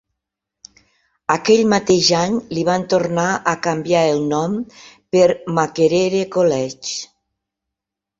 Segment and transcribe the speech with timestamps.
[1.33, 4.55] Aquell mateix any li van tornar a canviar el nom
[5.17, 5.27] per
[5.59, 6.97] Makerere College.